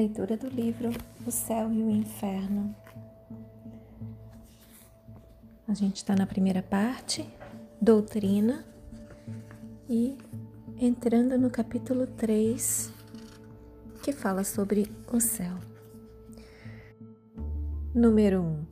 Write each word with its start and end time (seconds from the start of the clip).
Leitura 0.00 0.34
do 0.34 0.48
livro 0.48 0.88
O 1.26 1.30
Céu 1.30 1.70
e 1.70 1.82
o 1.82 1.90
Inferno. 1.90 2.74
A 5.68 5.74
gente 5.74 5.96
está 5.96 6.16
na 6.16 6.26
primeira 6.26 6.62
parte, 6.62 7.28
Doutrina, 7.78 8.64
e 9.86 10.16
entrando 10.78 11.36
no 11.36 11.50
capítulo 11.50 12.06
3, 12.06 12.90
que 14.02 14.10
fala 14.10 14.42
sobre 14.42 14.90
o 15.12 15.20
céu. 15.20 15.58
Número 17.94 18.40
1. 18.40 18.66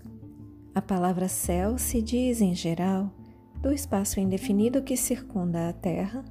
A 0.74 0.80
palavra 0.80 1.28
céu 1.28 1.76
se 1.76 2.00
diz, 2.00 2.40
em 2.40 2.54
geral, 2.54 3.12
do 3.60 3.70
espaço 3.70 4.18
indefinido 4.18 4.82
que 4.82 4.96
circunda 4.96 5.68
a 5.68 5.74
Terra 5.74 6.24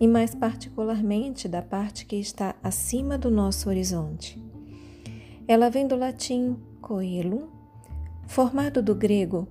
e 0.00 0.06
mais 0.06 0.34
particularmente 0.34 1.48
da 1.48 1.62
parte 1.62 2.06
que 2.06 2.16
está 2.16 2.54
acima 2.62 3.18
do 3.18 3.30
nosso 3.30 3.68
horizonte. 3.68 4.40
Ela 5.46 5.68
vem 5.68 5.86
do 5.86 5.96
latim 5.96 6.56
coelum, 6.80 7.48
formado 8.26 8.82
do 8.82 8.94
grego 8.94 9.48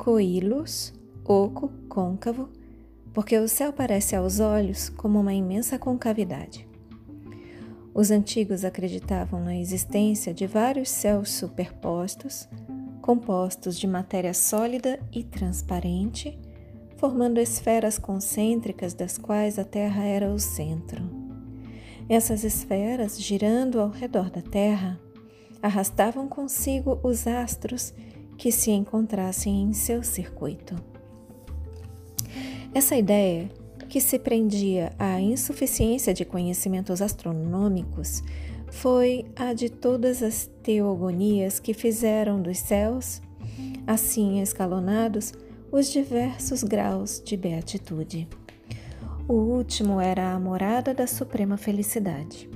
coilus, 0.00 0.94
oco, 1.26 1.70
côncavo, 1.86 2.48
porque 3.12 3.36
o 3.36 3.46
céu 3.46 3.70
parece 3.70 4.16
aos 4.16 4.40
olhos 4.40 4.88
como 4.88 5.20
uma 5.20 5.34
imensa 5.34 5.78
concavidade. 5.78 6.66
Os 7.92 8.10
antigos 8.10 8.64
acreditavam 8.64 9.44
na 9.44 9.54
existência 9.54 10.32
de 10.32 10.46
vários 10.46 10.88
céus 10.88 11.32
superpostos, 11.32 12.48
compostos 13.02 13.78
de 13.78 13.86
matéria 13.86 14.32
sólida 14.32 14.98
e 15.12 15.22
transparente, 15.22 16.39
formando 17.00 17.40
esferas 17.40 17.98
concêntricas 17.98 18.92
das 18.92 19.16
quais 19.16 19.58
a 19.58 19.64
Terra 19.64 20.04
era 20.04 20.30
o 20.30 20.38
centro. 20.38 21.02
Essas 22.10 22.44
esferas, 22.44 23.18
girando 23.18 23.80
ao 23.80 23.88
redor 23.88 24.28
da 24.28 24.42
Terra, 24.42 25.00
arrastavam 25.62 26.28
consigo 26.28 27.00
os 27.02 27.26
astros 27.26 27.94
que 28.36 28.52
se 28.52 28.70
encontrassem 28.70 29.62
em 29.62 29.72
seu 29.72 30.02
circuito. 30.02 30.76
Essa 32.74 32.96
ideia, 32.96 33.50
que 33.88 33.98
se 33.98 34.18
prendia 34.18 34.92
à 34.98 35.18
insuficiência 35.22 36.12
de 36.12 36.26
conhecimentos 36.26 37.00
astronômicos, 37.00 38.22
foi 38.70 39.24
a 39.34 39.54
de 39.54 39.70
todas 39.70 40.22
as 40.22 40.50
teogonias 40.62 41.58
que 41.58 41.72
fizeram 41.72 42.42
dos 42.42 42.58
céus, 42.58 43.22
assim 43.86 44.42
escalonados, 44.42 45.32
os 45.72 45.90
diversos 45.90 46.64
graus 46.64 47.22
de 47.24 47.36
beatitude. 47.36 48.28
O 49.28 49.34
último 49.34 50.00
era 50.00 50.32
a 50.32 50.40
morada 50.40 50.92
da 50.92 51.06
suprema 51.06 51.56
felicidade. 51.56 52.50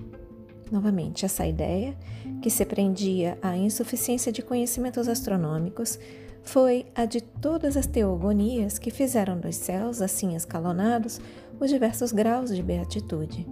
Novamente, 0.72 1.24
essa 1.24 1.46
ideia, 1.46 1.96
que 2.42 2.50
se 2.50 2.64
prendia 2.64 3.38
à 3.40 3.56
insuficiência 3.56 4.32
de 4.32 4.42
conhecimentos 4.42 5.06
astronômicos, 5.06 5.98
foi 6.42 6.86
a 6.94 7.04
de 7.04 7.20
todas 7.20 7.76
as 7.76 7.86
teogonias 7.86 8.78
que 8.78 8.90
fizeram 8.90 9.38
dos 9.38 9.54
céus, 9.54 10.02
assim 10.02 10.34
escalonados, 10.34 11.20
os 11.60 11.70
diversos 11.70 12.10
graus 12.10 12.54
de 12.54 12.62
beatitude. 12.62 13.46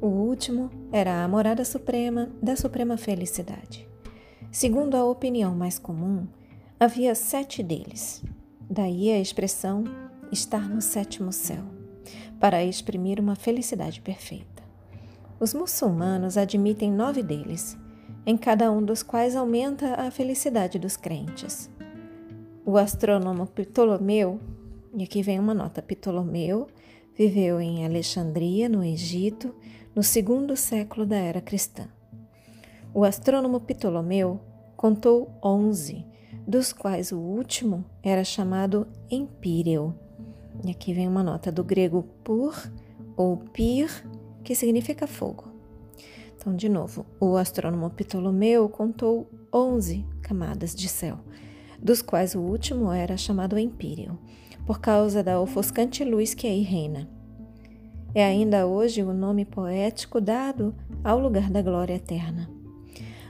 O 0.00 0.08
último 0.08 0.70
era 0.90 1.22
a 1.22 1.28
morada 1.28 1.64
suprema 1.64 2.28
da 2.42 2.56
suprema 2.56 2.96
felicidade. 2.96 3.88
Segundo 4.50 4.96
a 4.96 5.04
opinião 5.04 5.54
mais 5.54 5.78
comum, 5.78 6.26
havia 6.80 7.14
sete 7.14 7.62
deles, 7.62 8.22
Daí 8.70 9.10
a 9.10 9.18
expressão 9.18 9.84
estar 10.30 10.68
no 10.68 10.82
sétimo 10.82 11.32
céu, 11.32 11.64
para 12.38 12.62
exprimir 12.62 13.18
uma 13.18 13.34
felicidade 13.34 14.00
perfeita. 14.02 14.62
Os 15.40 15.54
muçulmanos 15.54 16.36
admitem 16.36 16.92
nove 16.92 17.22
deles, 17.22 17.78
em 18.26 18.36
cada 18.36 18.70
um 18.70 18.84
dos 18.84 19.02
quais 19.02 19.34
aumenta 19.34 19.94
a 19.94 20.10
felicidade 20.10 20.78
dos 20.78 20.98
crentes. 20.98 21.70
O 22.66 22.76
astrônomo 22.76 23.46
Ptolomeu, 23.46 24.38
e 24.94 25.02
aqui 25.02 25.22
vem 25.22 25.38
uma 25.38 25.54
nota: 25.54 25.80
Ptolomeu 25.80 26.66
viveu 27.16 27.58
em 27.60 27.86
Alexandria, 27.86 28.68
no 28.68 28.84
Egito, 28.84 29.54
no 29.94 30.02
segundo 30.02 30.54
século 30.56 31.06
da 31.06 31.16
era 31.16 31.40
cristã. 31.40 31.88
O 32.92 33.02
astrônomo 33.02 33.60
Ptolomeu 33.60 34.40
contou 34.76 35.30
onze 35.42 36.04
dos 36.48 36.72
quais 36.72 37.12
o 37.12 37.18
último 37.18 37.84
era 38.02 38.24
chamado 38.24 38.86
Empíreo. 39.10 39.94
E 40.64 40.70
aqui 40.70 40.94
vem 40.94 41.06
uma 41.06 41.22
nota 41.22 41.52
do 41.52 41.62
grego 41.62 42.02
pur 42.24 42.54
ou 43.14 43.36
pir, 43.36 43.90
que 44.42 44.54
significa 44.54 45.06
fogo. 45.06 45.52
Então, 46.34 46.56
de 46.56 46.66
novo, 46.66 47.04
o 47.20 47.36
astrônomo 47.36 47.90
Ptolomeu 47.90 48.66
contou 48.70 49.28
11 49.52 50.06
camadas 50.22 50.74
de 50.74 50.88
céu, 50.88 51.18
dos 51.82 52.00
quais 52.00 52.34
o 52.34 52.40
último 52.40 52.90
era 52.90 53.18
chamado 53.18 53.58
Empíreo, 53.58 54.18
por 54.64 54.80
causa 54.80 55.22
da 55.22 55.38
ofuscante 55.38 56.02
luz 56.02 56.32
que 56.32 56.46
aí 56.46 56.62
reina. 56.62 57.10
É 58.14 58.24
ainda 58.24 58.66
hoje 58.66 59.02
o 59.02 59.12
nome 59.12 59.44
poético 59.44 60.18
dado 60.18 60.74
ao 61.04 61.20
lugar 61.20 61.50
da 61.50 61.60
glória 61.60 61.94
eterna. 61.94 62.48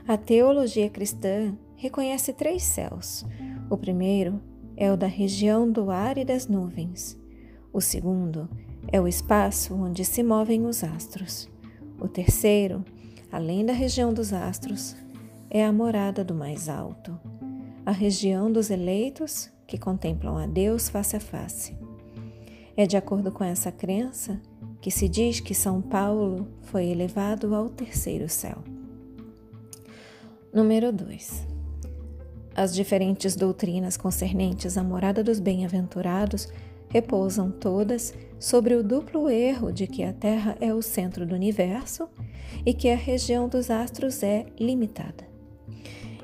A 0.07 0.15
teologia 0.15 0.89
cristã 0.89 1.53
reconhece 1.79 2.33
três 2.33 2.61
céus. 2.61 3.25
O 3.69 3.77
primeiro 3.77 4.41
é 4.75 4.91
o 4.91 4.97
da 4.97 5.07
região 5.07 5.69
do 5.71 5.89
ar 5.89 6.17
e 6.17 6.25
das 6.25 6.45
nuvens. 6.45 7.17
O 7.71 7.79
segundo 7.79 8.49
é 8.91 8.99
o 8.99 9.07
espaço 9.07 9.73
onde 9.73 10.03
se 10.03 10.21
movem 10.21 10.65
os 10.65 10.83
astros. 10.83 11.49
O 11.99 12.07
terceiro, 12.07 12.83
além 13.31 13.65
da 13.65 13.73
região 13.73 14.13
dos 14.13 14.33
astros, 14.33 14.95
é 15.49 15.65
a 15.65 15.71
morada 15.71 16.23
do 16.23 16.35
mais 16.35 16.67
alto, 16.67 17.17
a 17.85 17.91
região 17.91 18.51
dos 18.51 18.69
eleitos 18.69 19.49
que 19.65 19.77
contemplam 19.77 20.37
a 20.37 20.45
Deus 20.45 20.89
face 20.89 21.15
a 21.15 21.19
face. 21.19 21.77
É 22.75 22.85
de 22.85 22.97
acordo 22.97 23.31
com 23.31 23.43
essa 23.43 23.71
crença 23.71 24.39
que 24.81 24.91
se 24.91 25.07
diz 25.07 25.39
que 25.39 25.53
São 25.53 25.81
Paulo 25.81 26.47
foi 26.63 26.87
elevado 26.87 27.55
ao 27.55 27.69
terceiro 27.69 28.27
céu. 28.27 28.57
Número 30.53 30.91
2. 30.91 31.48
As 32.59 32.75
diferentes 32.75 33.37
doutrinas 33.37 33.95
concernentes 33.95 34.77
à 34.77 34.83
morada 34.83 35.23
dos 35.23 35.39
bem-aventurados 35.39 36.49
repousam 36.89 37.49
todas 37.49 38.13
sobre 38.37 38.75
o 38.75 38.83
duplo 38.83 39.29
erro 39.29 39.71
de 39.71 39.87
que 39.87 40.03
a 40.03 40.11
Terra 40.11 40.57
é 40.59 40.73
o 40.73 40.81
centro 40.81 41.25
do 41.25 41.33
universo 41.33 42.09
e 42.65 42.73
que 42.73 42.89
a 42.89 42.97
região 42.97 43.47
dos 43.47 43.71
astros 43.71 44.21
é 44.23 44.45
limitada. 44.59 45.25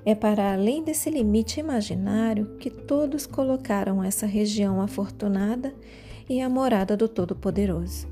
É 0.03 0.13
para 0.13 0.51
além 0.51 0.83
desse 0.83 1.09
limite 1.09 1.61
imaginário 1.61 2.57
que 2.57 2.69
todos 2.69 3.25
colocaram 3.25 4.03
essa 4.03 4.25
região 4.25 4.81
afortunada 4.81 5.73
e 6.27 6.41
a 6.41 6.49
morada 6.49 6.97
do 6.97 7.07
Todo-Poderoso. 7.07 8.09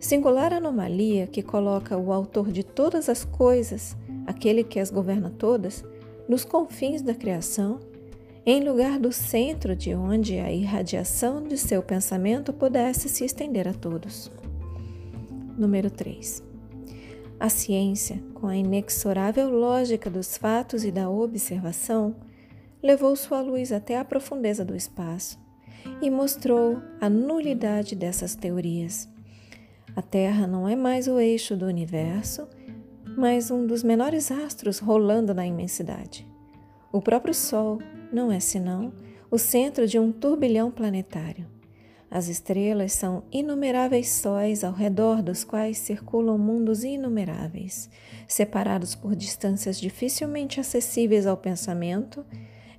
Singular 0.00 0.52
anomalia 0.52 1.28
que 1.28 1.44
coloca 1.44 1.96
o 1.96 2.12
autor 2.12 2.50
de 2.50 2.64
todas 2.64 3.08
as 3.08 3.24
coisas, 3.24 3.96
aquele 4.26 4.64
que 4.64 4.80
as 4.80 4.90
governa 4.90 5.30
todas, 5.30 5.84
nos 6.28 6.44
confins 6.44 7.02
da 7.02 7.14
criação, 7.14 7.80
em 8.46 8.62
lugar 8.62 8.98
do 8.98 9.12
centro 9.12 9.74
de 9.74 9.94
onde 9.94 10.38
a 10.38 10.52
irradiação 10.52 11.42
de 11.42 11.56
seu 11.56 11.82
pensamento 11.82 12.52
pudesse 12.52 13.08
se 13.08 13.24
estender 13.24 13.66
a 13.66 13.72
todos. 13.72 14.30
Número 15.56 15.90
3. 15.90 16.42
A 17.40 17.48
ciência, 17.48 18.22
com 18.34 18.46
a 18.46 18.56
inexorável 18.56 19.50
lógica 19.50 20.10
dos 20.10 20.36
fatos 20.36 20.84
e 20.84 20.90
da 20.90 21.08
observação, 21.08 22.16
levou 22.82 23.16
sua 23.16 23.40
luz 23.40 23.72
até 23.72 23.98
a 23.98 24.04
profundeza 24.04 24.64
do 24.64 24.76
espaço 24.76 25.38
e 26.02 26.10
mostrou 26.10 26.82
a 27.00 27.08
nulidade 27.08 27.94
dessas 27.94 28.34
teorias. 28.34 29.08
A 29.96 30.02
Terra 30.02 30.46
não 30.46 30.68
é 30.68 30.76
mais 30.76 31.08
o 31.08 31.18
eixo 31.18 31.56
do 31.56 31.66
universo 31.66 32.48
mas 33.16 33.50
um 33.50 33.66
dos 33.66 33.82
menores 33.82 34.30
astros 34.30 34.78
rolando 34.78 35.34
na 35.34 35.46
imensidade. 35.46 36.26
O 36.92 37.00
próprio 37.00 37.34
Sol 37.34 37.80
não 38.12 38.30
é 38.30 38.40
senão 38.40 38.92
o 39.30 39.38
centro 39.38 39.86
de 39.86 39.98
um 39.98 40.12
turbilhão 40.12 40.70
planetário. 40.70 41.46
As 42.10 42.28
estrelas 42.28 42.92
são 42.92 43.24
inumeráveis 43.32 44.08
sóis 44.08 44.62
ao 44.62 44.72
redor 44.72 45.20
dos 45.20 45.42
quais 45.42 45.78
circulam 45.78 46.38
mundos 46.38 46.84
inumeráveis, 46.84 47.90
separados 48.28 48.94
por 48.94 49.16
distâncias 49.16 49.80
dificilmente 49.80 50.60
acessíveis 50.60 51.26
ao 51.26 51.36
pensamento, 51.36 52.24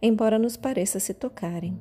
embora 0.02 0.40
nos 0.40 0.56
pareça 0.56 1.02
se 1.02 1.14
tocarem. 1.14 1.78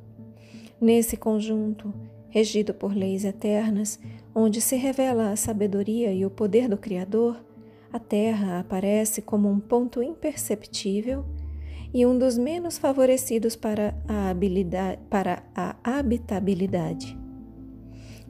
Nesse 0.81 1.17
conjunto, 1.17 1.95
regido 2.29 2.75
por 2.75 2.93
leis 2.93 3.25
eternas, 3.25 4.01
onde 4.35 4.61
se 4.61 4.75
revela 4.75 5.31
a 5.31 5.37
sabedoria 5.37 6.13
e 6.13 6.27
o 6.27 6.31
poder 6.31 6.69
do 6.69 6.77
Criador, 6.77 7.41
a 7.95 7.99
Terra 8.01 8.59
aparece 8.59 9.23
como 9.23 9.49
um 9.49 9.61
ponto 9.61 10.03
imperceptível 10.03 11.25
e 11.93 12.05
um 12.05 12.19
dos 12.19 12.37
menos 12.37 12.77
favorecidos 12.77 13.55
para 13.55 13.95
a, 14.09 14.35
para 15.09 15.45
a 15.55 15.77
habitabilidade. 15.85 17.17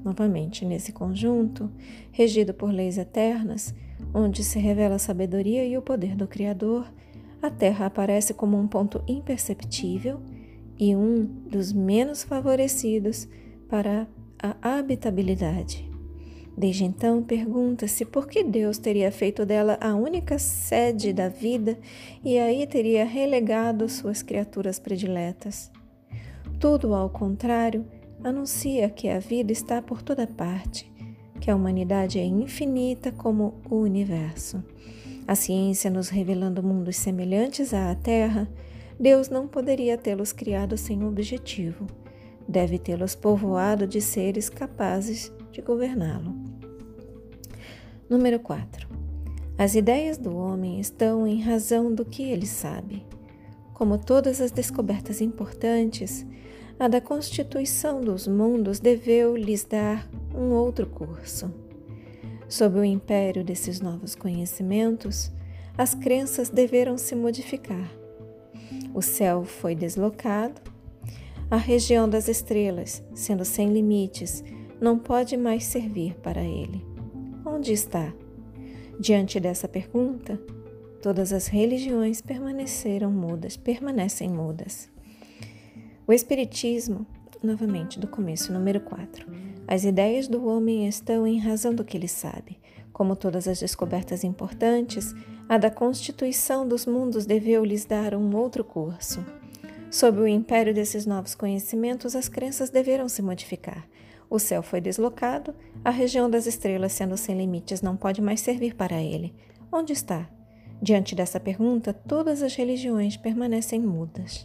Novamente, 0.04 0.66
nesse 0.66 0.92
conjunto, 0.92 1.70
regido 2.12 2.52
por 2.52 2.70
leis 2.70 2.98
eternas, 2.98 3.74
onde 4.12 4.44
se 4.44 4.58
revela 4.58 4.96
a 4.96 4.98
sabedoria 4.98 5.64
e 5.64 5.78
o 5.78 5.82
poder 5.82 6.14
do 6.14 6.28
Criador, 6.28 6.92
a 7.40 7.48
Terra 7.48 7.86
aparece 7.86 8.34
como 8.34 8.58
um 8.58 8.68
ponto 8.68 9.02
imperceptível 9.08 10.20
e 10.78 10.94
um 10.94 11.24
dos 11.24 11.72
menos 11.72 12.22
favorecidos 12.22 13.26
para 13.66 14.06
a 14.38 14.76
habitabilidade. 14.76 15.93
Desde 16.56 16.84
então, 16.84 17.22
pergunta-se 17.22 18.04
por 18.04 18.28
que 18.28 18.44
Deus 18.44 18.78
teria 18.78 19.10
feito 19.10 19.44
dela 19.44 19.76
a 19.80 19.94
única 19.94 20.38
sede 20.38 21.12
da 21.12 21.28
vida 21.28 21.76
e 22.24 22.38
aí 22.38 22.64
teria 22.66 23.04
relegado 23.04 23.88
suas 23.88 24.22
criaturas 24.22 24.78
prediletas. 24.78 25.70
Tudo 26.60 26.94
ao 26.94 27.10
contrário, 27.10 27.84
anuncia 28.22 28.88
que 28.88 29.08
a 29.08 29.18
vida 29.18 29.52
está 29.52 29.82
por 29.82 30.00
toda 30.00 30.26
parte, 30.26 30.90
que 31.40 31.50
a 31.50 31.56
humanidade 31.56 32.20
é 32.20 32.24
infinita 32.24 33.10
como 33.10 33.54
o 33.68 33.76
universo. 33.76 34.62
A 35.26 35.34
ciência 35.34 35.90
nos 35.90 36.08
revelando 36.08 36.62
mundos 36.62 36.96
semelhantes 36.96 37.74
à 37.74 37.92
Terra, 37.96 38.48
Deus 38.98 39.28
não 39.28 39.48
poderia 39.48 39.98
tê-los 39.98 40.32
criado 40.32 40.76
sem 40.76 41.04
objetivo. 41.04 41.86
Deve 42.46 42.78
tê-los 42.78 43.14
povoado 43.16 43.86
de 43.86 44.00
seres 44.00 44.48
capazes 44.48 45.32
de 45.54 45.62
governá-lo. 45.62 46.34
Número 48.10 48.40
4. 48.40 48.88
As 49.56 49.76
ideias 49.76 50.18
do 50.18 50.36
homem 50.36 50.80
estão 50.80 51.26
em 51.26 51.40
razão 51.40 51.94
do 51.94 52.04
que 52.04 52.24
ele 52.24 52.46
sabe. 52.46 53.06
Como 53.72 53.96
todas 53.96 54.40
as 54.40 54.50
descobertas 54.50 55.20
importantes, 55.20 56.26
a 56.78 56.88
da 56.88 57.00
constituição 57.00 58.00
dos 58.00 58.26
mundos 58.26 58.80
deveu 58.80 59.36
lhes 59.36 59.64
dar 59.64 60.08
um 60.34 60.50
outro 60.50 60.88
curso. 60.88 61.52
Sob 62.48 62.80
o 62.80 62.84
império 62.84 63.44
desses 63.44 63.80
novos 63.80 64.16
conhecimentos, 64.16 65.30
as 65.78 65.94
crenças 65.94 66.48
deveram 66.48 66.98
se 66.98 67.14
modificar. 67.14 67.90
O 68.92 69.00
céu 69.00 69.44
foi 69.44 69.76
deslocado, 69.76 70.60
a 71.48 71.56
região 71.56 72.08
das 72.08 72.26
estrelas, 72.26 73.02
sendo 73.14 73.44
sem 73.44 73.72
limites, 73.72 74.42
não 74.84 74.98
pode 74.98 75.34
mais 75.34 75.64
servir 75.64 76.14
para 76.16 76.42
ele. 76.42 76.84
Onde 77.42 77.72
está? 77.72 78.12
Diante 79.00 79.40
dessa 79.40 79.66
pergunta, 79.66 80.38
todas 81.00 81.32
as 81.32 81.46
religiões 81.46 82.20
permaneceram 82.20 83.10
mudas, 83.10 83.56
permanecem 83.56 84.28
mudas. 84.28 84.90
O 86.06 86.12
Espiritismo, 86.12 87.06
novamente 87.42 87.98
do 87.98 88.06
começo, 88.06 88.52
número 88.52 88.78
4. 88.78 89.26
As 89.66 89.84
ideias 89.84 90.28
do 90.28 90.46
homem 90.46 90.86
estão 90.86 91.26
em 91.26 91.38
razão 91.38 91.74
do 91.74 91.82
que 91.82 91.96
ele 91.96 92.06
sabe. 92.06 92.58
Como 92.92 93.16
todas 93.16 93.48
as 93.48 93.58
descobertas 93.60 94.22
importantes, 94.22 95.14
a 95.48 95.56
da 95.56 95.70
constituição 95.70 96.68
dos 96.68 96.84
mundos 96.84 97.24
deveu 97.24 97.64
lhes 97.64 97.86
dar 97.86 98.14
um 98.14 98.36
outro 98.36 98.62
curso. 98.62 99.24
Sob 99.90 100.20
o 100.20 100.28
império 100.28 100.74
desses 100.74 101.06
novos 101.06 101.34
conhecimentos, 101.34 102.14
as 102.14 102.28
crenças 102.28 102.68
deveram 102.68 103.08
se 103.08 103.22
modificar. 103.22 103.88
O 104.34 104.38
céu 104.40 104.64
foi 104.64 104.80
deslocado, 104.80 105.54
a 105.84 105.90
região 105.90 106.28
das 106.28 106.44
estrelas, 106.44 106.90
sendo 106.90 107.16
sem 107.16 107.38
limites, 107.38 107.80
não 107.80 107.96
pode 107.96 108.20
mais 108.20 108.40
servir 108.40 108.74
para 108.74 109.00
ele. 109.00 109.32
Onde 109.70 109.92
está? 109.92 110.28
Diante 110.82 111.14
dessa 111.14 111.38
pergunta, 111.38 111.92
todas 111.92 112.42
as 112.42 112.52
religiões 112.56 113.16
permanecem 113.16 113.80
mudas. 113.80 114.44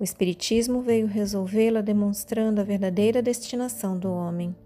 O 0.00 0.02
Espiritismo 0.02 0.80
veio 0.80 1.06
resolvê-la 1.06 1.82
demonstrando 1.82 2.58
a 2.58 2.64
verdadeira 2.64 3.20
destinação 3.20 3.98
do 3.98 4.10
homem. 4.10 4.56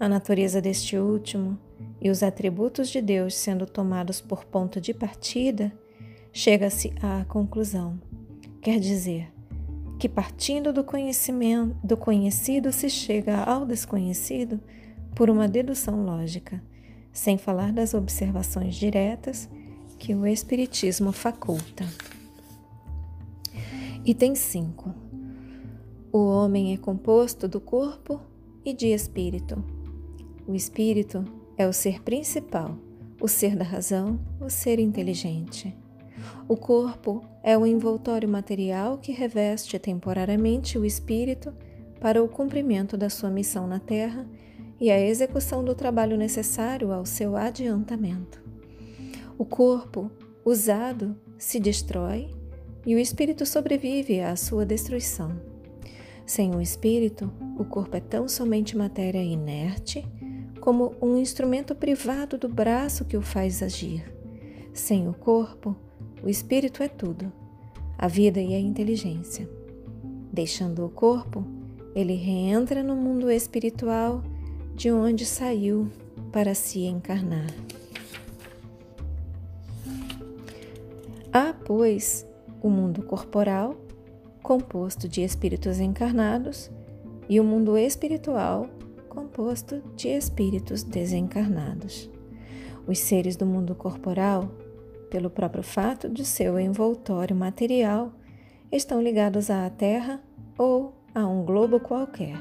A 0.00 0.08
natureza 0.08 0.60
deste 0.60 0.98
último 0.98 1.56
e 2.00 2.10
os 2.10 2.24
atributos 2.24 2.88
de 2.88 3.00
Deus 3.00 3.36
sendo 3.36 3.66
tomados 3.66 4.20
por 4.20 4.44
ponto 4.44 4.80
de 4.80 4.92
partida, 4.92 5.72
chega-se 6.32 6.92
à 7.00 7.24
conclusão. 7.26 8.00
Quer 8.60 8.80
dizer, 8.80 9.32
que 10.04 10.08
partindo 10.10 10.70
do 10.70 10.84
conhecimento 10.84 11.74
do 11.82 11.96
conhecido 11.96 12.70
se 12.70 12.90
chega 12.90 13.42
ao 13.42 13.64
desconhecido 13.64 14.60
por 15.14 15.30
uma 15.30 15.48
dedução 15.48 16.04
lógica, 16.04 16.62
sem 17.10 17.38
falar 17.38 17.72
das 17.72 17.94
observações 17.94 18.74
diretas 18.74 19.48
que 19.98 20.14
o 20.14 20.26
espiritismo 20.26 21.10
faculta. 21.10 21.86
Item 24.04 24.34
5. 24.34 24.94
O 26.12 26.18
homem 26.18 26.74
é 26.74 26.76
composto 26.76 27.48
do 27.48 27.58
corpo 27.58 28.20
e 28.62 28.74
de 28.74 28.88
espírito. 28.88 29.64
O 30.46 30.54
espírito 30.54 31.24
é 31.56 31.66
o 31.66 31.72
ser 31.72 32.02
principal, 32.02 32.76
o 33.18 33.26
ser 33.26 33.56
da 33.56 33.64
razão, 33.64 34.20
o 34.38 34.50
ser 34.50 34.78
inteligente. 34.78 35.74
O 36.48 36.56
corpo 36.56 37.24
é 37.42 37.56
o 37.56 37.66
envoltório 37.66 38.28
material 38.28 38.98
que 38.98 39.12
reveste 39.12 39.78
temporariamente 39.78 40.78
o 40.78 40.84
espírito 40.84 41.52
para 42.00 42.22
o 42.22 42.28
cumprimento 42.28 42.96
da 42.96 43.08
sua 43.08 43.30
missão 43.30 43.66
na 43.66 43.78
Terra 43.78 44.26
e 44.80 44.90
a 44.90 45.00
execução 45.00 45.64
do 45.64 45.74
trabalho 45.74 46.16
necessário 46.16 46.92
ao 46.92 47.06
seu 47.06 47.36
adiantamento. 47.36 48.42
O 49.38 49.44
corpo, 49.44 50.10
usado, 50.44 51.16
se 51.38 51.58
destrói 51.58 52.28
e 52.86 52.94
o 52.94 52.98
espírito 52.98 53.46
sobrevive 53.46 54.20
à 54.20 54.36
sua 54.36 54.66
destruição. 54.66 55.40
Sem 56.26 56.54
o 56.54 56.60
espírito, 56.60 57.32
o 57.58 57.64
corpo 57.64 57.96
é 57.96 58.00
tão 58.00 58.28
somente 58.28 58.76
matéria 58.76 59.22
inerte 59.22 60.06
como 60.60 60.94
um 61.00 61.18
instrumento 61.18 61.74
privado 61.74 62.38
do 62.38 62.48
braço 62.48 63.04
que 63.04 63.16
o 63.16 63.22
faz 63.22 63.62
agir. 63.62 64.10
Sem 64.72 65.06
o 65.08 65.12
corpo, 65.12 65.76
o 66.24 66.28
espírito 66.30 66.82
é 66.82 66.88
tudo, 66.88 67.30
a 67.98 68.08
vida 68.08 68.40
e 68.40 68.54
a 68.54 68.58
inteligência. 68.58 69.46
Deixando 70.32 70.86
o 70.86 70.88
corpo, 70.88 71.44
ele 71.94 72.14
reentra 72.14 72.82
no 72.82 72.96
mundo 72.96 73.30
espiritual 73.30 74.22
de 74.74 74.90
onde 74.90 75.26
saiu 75.26 75.86
para 76.32 76.54
se 76.54 76.80
encarnar. 76.86 77.50
Há, 81.30 81.52
pois, 81.52 82.26
o 82.62 82.70
mundo 82.70 83.02
corporal, 83.02 83.76
composto 84.42 85.06
de 85.06 85.20
espíritos 85.20 85.78
encarnados, 85.78 86.70
e 87.28 87.38
o 87.38 87.44
mundo 87.44 87.76
espiritual, 87.76 88.66
composto 89.10 89.82
de 89.94 90.08
espíritos 90.08 90.82
desencarnados. 90.82 92.08
Os 92.86 92.98
seres 92.98 93.36
do 93.36 93.44
mundo 93.44 93.74
corporal 93.74 94.63
pelo 95.14 95.30
próprio 95.30 95.62
fato 95.62 96.08
de 96.08 96.24
seu 96.24 96.58
envoltório 96.58 97.36
material, 97.36 98.12
estão 98.72 99.00
ligados 99.00 99.48
à 99.48 99.70
Terra 99.70 100.20
ou 100.58 100.92
a 101.14 101.24
um 101.24 101.44
globo 101.44 101.78
qualquer. 101.78 102.36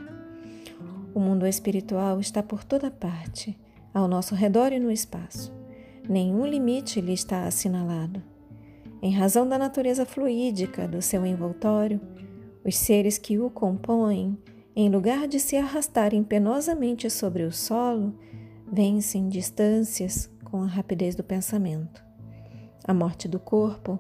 O 1.14 1.20
mundo 1.20 1.46
espiritual 1.46 2.20
está 2.20 2.42
por 2.42 2.64
toda 2.64 2.90
parte, 2.90 3.56
ao 3.94 4.08
nosso 4.08 4.34
redor 4.34 4.74
e 4.74 4.80
no 4.80 4.90
espaço. 4.90 5.54
Nenhum 6.10 6.48
limite 6.48 7.00
lhe 7.00 7.14
está 7.14 7.44
assinalado. 7.46 8.24
Em 9.04 9.12
razão 9.12 9.48
da 9.48 9.60
natureza 9.60 10.04
fluídica 10.04 10.88
do 10.88 11.00
seu 11.00 11.28
envoltório, 11.28 12.02
os 12.66 12.76
seres 12.76 13.20
que 13.20 13.38
o 13.38 13.52
compõem, 13.52 14.36
em 14.76 14.90
lugar 14.90 15.28
de 15.28 15.40
se 15.40 15.56
arrastarem 15.58 16.24
penosamente 16.24 17.08
sobre 17.08 17.44
o 17.44 17.52
solo, 17.52 18.16
vencem 18.66 19.30
distâncias 19.30 20.28
com 20.44 20.64
a 20.64 20.66
rapidez 20.66 21.14
do 21.14 21.24
pensamento. 21.24 22.03
A 22.86 22.94
morte 22.94 23.30
do 23.30 23.40
corpo 23.40 23.98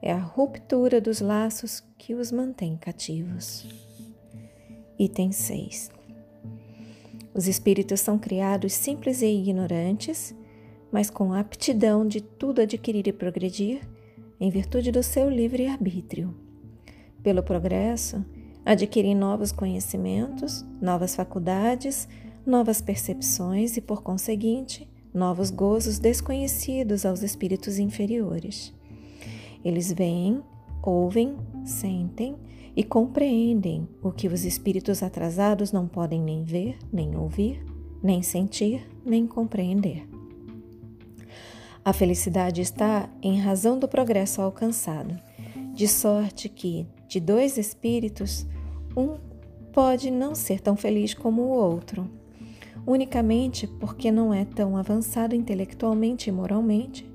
é 0.00 0.10
a 0.10 0.18
ruptura 0.18 1.02
dos 1.02 1.20
laços 1.20 1.84
que 1.98 2.14
os 2.14 2.32
mantém 2.32 2.78
cativos. 2.78 3.66
Item 4.98 5.32
6. 5.32 5.90
Os 7.34 7.46
espíritos 7.46 8.00
são 8.00 8.18
criados 8.18 8.72
simples 8.72 9.20
e 9.20 9.26
ignorantes, 9.26 10.34
mas 10.90 11.10
com 11.10 11.34
aptidão 11.34 12.06
de 12.06 12.22
tudo 12.22 12.62
adquirir 12.62 13.06
e 13.06 13.12
progredir, 13.12 13.82
em 14.40 14.48
virtude 14.50 14.90
do 14.90 15.02
seu 15.02 15.28
livre 15.28 15.66
arbítrio. 15.66 16.34
Pelo 17.22 17.42
progresso, 17.42 18.24
adquirem 18.64 19.14
novos 19.14 19.52
conhecimentos, 19.52 20.64
novas 20.80 21.14
faculdades, 21.14 22.08
novas 22.46 22.80
percepções 22.80 23.76
e, 23.76 23.80
por 23.80 24.02
conseguinte, 24.02 24.90
novos 25.12 25.50
gozos 25.50 25.98
desconhecidos 25.98 27.04
aos 27.04 27.22
espíritos 27.22 27.78
inferiores. 27.78 28.72
Eles 29.64 29.92
veem, 29.92 30.42
ouvem, 30.82 31.36
sentem 31.64 32.36
e 32.74 32.82
compreendem 32.82 33.86
o 34.02 34.10
que 34.10 34.28
os 34.28 34.44
espíritos 34.44 35.02
atrasados 35.02 35.72
não 35.72 35.86
podem 35.86 36.22
nem 36.22 36.42
ver, 36.42 36.78
nem 36.92 37.16
ouvir, 37.16 37.64
nem 38.02 38.22
sentir, 38.22 38.88
nem 39.04 39.26
compreender. 39.26 40.08
A 41.84 41.92
felicidade 41.92 42.60
está 42.60 43.10
em 43.22 43.38
razão 43.38 43.78
do 43.78 43.88
progresso 43.88 44.40
alcançado, 44.40 45.18
de 45.74 45.86
sorte 45.88 46.48
que, 46.48 46.86
de 47.08 47.20
dois 47.20 47.58
espíritos, 47.58 48.46
um 48.96 49.18
pode 49.72 50.10
não 50.10 50.34
ser 50.34 50.60
tão 50.60 50.76
feliz 50.76 51.14
como 51.14 51.42
o 51.42 51.48
outro 51.48 52.21
unicamente 52.86 53.66
porque 53.66 54.10
não 54.10 54.32
é 54.32 54.44
tão 54.44 54.76
avançado 54.76 55.34
intelectualmente 55.34 56.28
e 56.28 56.32
moralmente, 56.32 57.10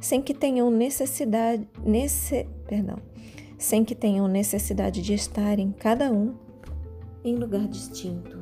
sem 0.00 0.20
que 0.20 0.34
tenham 0.34 0.70
necessidade, 0.70 1.66
nesse, 1.84 2.46
perdão, 2.66 2.98
sem 3.58 3.84
que 3.84 3.94
tenham 3.94 4.28
necessidade 4.28 5.00
de 5.00 5.14
estar 5.14 5.58
em 5.58 5.72
cada 5.72 6.12
um 6.12 6.34
em 7.24 7.36
lugar 7.36 7.66
distinto. 7.66 8.38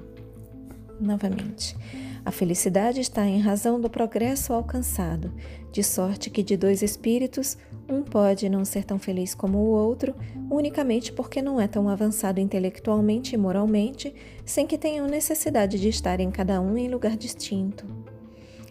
Novamente, 1.01 1.77
a 2.25 2.31
felicidade 2.31 3.01
está 3.01 3.27
em 3.27 3.41
razão 3.41 3.81
do 3.81 3.91
progresso 3.91 4.53
alcançado, 4.53 5.33
de 5.73 5.83
sorte 5.83 6.31
que 6.31 6.43
de 6.43 6.57
dois 6.57 6.81
espíritos, 6.81 7.59
um 7.89 8.03
pode 8.03 8.49
não 8.49 8.65
ser 8.65 8.85
tão 8.85 8.97
feliz 8.97 9.35
como 9.35 9.59
o 9.59 9.71
outro, 9.71 10.15
unicamente 10.49 11.13
porque 11.13 11.43
não 11.43 11.61
é 11.61 11.67
tão 11.67 11.89
avançado 11.89 12.39
intelectualmente 12.39 13.35
e 13.35 13.39
moralmente, 13.39 14.15
sem 14.45 14.69
que 14.69 14.79
tenham 14.79 15.09
necessidade 15.09 15.81
de 15.81 15.89
estar 15.89 16.21
em 16.21 16.31
cada 16.31 16.61
um 16.61 16.79
em 16.79 16.89
lugar 16.89 17.17
distinto. 17.17 17.85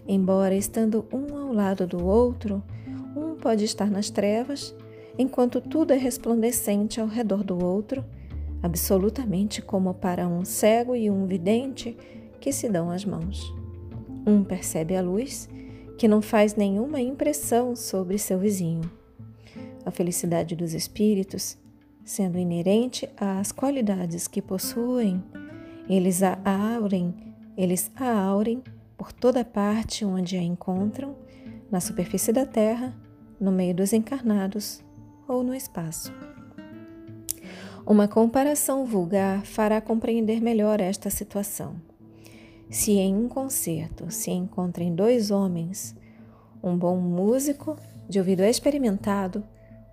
Embora 0.08 0.56
estando 0.56 1.06
um 1.12 1.36
ao 1.36 1.54
lado 1.54 1.86
do 1.86 2.06
outro, 2.06 2.64
um 3.16 3.36
pode 3.36 3.66
estar 3.66 3.92
nas 3.92 4.10
trevas, 4.10 4.74
enquanto 5.18 5.60
tudo 5.60 5.92
é 5.92 5.98
resplandecente 5.98 7.02
ao 7.02 7.08
redor 7.08 7.44
do 7.44 7.62
outro, 7.62 8.06
absolutamente 8.64 9.62
como 9.62 9.94
para 9.94 10.26
um 10.26 10.46
cego 10.46 10.96
e 10.96 11.10
um 11.10 11.26
vidente 11.26 11.98
que 12.42 12.52
se 12.52 12.68
dão 12.68 12.90
as 12.90 13.06
mãos. 13.06 13.54
Um 14.28 14.44
percebe 14.44 14.98
a 14.98 15.02
luz, 15.02 15.48
que 15.98 16.08
não 16.08 16.22
faz 16.22 16.56
nenhuma 16.56 17.00
impressão 17.00 17.76
sobre 17.76 18.18
seu 18.18 18.40
vizinho. 18.40 18.92
A 19.86 19.92
felicidade 19.92 20.56
dos 20.56 20.74
espíritos, 20.74 21.58
sendo 22.04 22.38
inerente 22.38 23.08
às 23.16 23.52
qualidades 23.52 24.28
que 24.28 24.42
possuem, 24.42 25.24
eles 25.88 26.24
a 26.24 26.38
aurem, 26.46 27.14
eles 27.56 27.92
a 27.96 28.12
aurem 28.12 28.64
por 28.98 29.12
toda 29.12 29.46
parte 29.46 30.04
onde 30.04 30.36
a 30.36 30.42
encontram, 30.42 31.16
na 31.70 31.80
superfície 31.80 32.34
da 32.34 32.46
terra, 32.46 32.94
no 33.40 33.52
meio 33.52 33.74
dos 33.74 33.94
encarnados 33.94 34.84
ou 35.28 35.44
no 35.44 35.56
espaço. 35.56 36.12
Uma 37.86 38.08
comparação 38.08 38.86
vulgar 38.86 39.46
fará 39.46 39.80
compreender 39.80 40.42
melhor 40.42 40.80
esta 40.80 41.10
situação. 41.10 41.91
Se 42.72 42.94
em 42.94 43.14
um 43.14 43.28
concerto 43.28 44.10
se 44.10 44.32
encontrem 44.32 44.96
dois 44.96 45.30
homens, 45.30 45.94
um 46.64 46.78
bom 46.78 46.96
músico 46.96 47.76
de 48.08 48.18
ouvido 48.18 48.44
experimentado, 48.44 49.44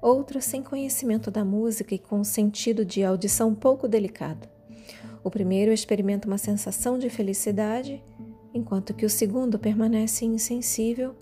outro 0.00 0.40
sem 0.40 0.62
conhecimento 0.62 1.28
da 1.28 1.44
música 1.44 1.97
e 1.97 1.99
com 1.99 2.23
sentido 2.23 2.85
de 2.85 3.02
audição 3.02 3.52
pouco 3.52 3.88
delicado. 3.88 4.49
O 5.25 5.30
primeiro 5.30 5.73
experimenta 5.73 6.28
uma 6.28 6.38
sensação 6.38 7.00
de 7.00 7.11
felicidade, 7.11 8.00
enquanto 8.54 8.94
que 8.94 9.04
o 9.04 9.11
segundo 9.11 9.58
permanece 9.58 10.25
insensível, 10.25 11.16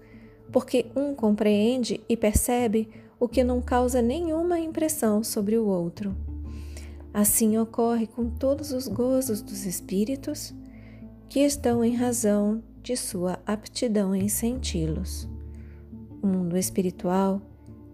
porque 0.53 0.85
um 0.95 1.15
compreende 1.15 2.03
e 2.07 2.19
percebe 2.19 2.87
o 3.19 3.27
que 3.27 3.43
não 3.43 3.63
causa 3.63 4.03
nenhuma 4.03 4.61
impressão 4.61 5.25
sobre 5.25 5.57
o 5.57 5.65
outro. 5.65 6.15
Assim 7.15 7.57
ocorre 7.57 8.07
com 8.07 8.29
todos 8.29 8.73
os 8.73 8.87
gozos 8.87 9.41
dos 9.41 9.65
espíritos 9.65 10.55
que 11.29 11.41
estão 11.41 11.85
em 11.85 11.95
razão 11.95 12.63
de 12.83 12.97
sua 12.97 13.39
aptidão 13.47 14.15
em 14.15 14.29
senti-los. 14.29 15.29
O 16.23 16.27
mundo 16.27 16.57
espiritual 16.57 17.41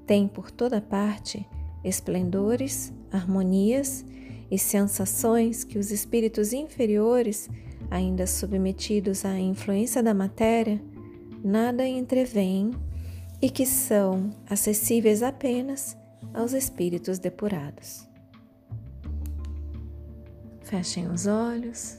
tem 0.07 0.29
por 0.29 0.51
toda 0.51 0.81
parte 0.81 1.47
esplendores, 1.85 2.93
harmonias 3.11 4.05
e 4.51 4.59
sensações 4.59 5.65
que 5.65 5.79
os 5.79 5.91
espíritos 5.91 6.53
inferiores, 6.53 7.49
ainda 7.91 8.27
submetidos 8.27 9.25
à 9.25 9.39
influência 9.39 10.03
da 10.03 10.13
matéria, 10.13 10.81
nada 11.43 11.87
entreveem 11.87 12.71
e 13.41 13.51
que 13.51 13.67
são 13.67 14.31
acessíveis 14.49 15.23
apenas 15.23 15.97
aos 16.33 16.53
espíritos 16.53 17.19
depurados. 17.19 18.07
Fechem 20.63 21.09
os 21.11 21.27
olhos. 21.27 21.99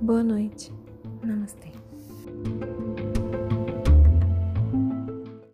Boa 0.00 0.22
noite. 0.22 0.72
Namastê. 1.22 1.72